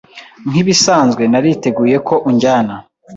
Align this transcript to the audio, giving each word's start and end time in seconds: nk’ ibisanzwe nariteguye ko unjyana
nk’ 0.49 0.55
ibisanzwe 0.61 1.23
nariteguye 1.31 1.95
ko 2.07 2.15
unjyana 2.29 2.75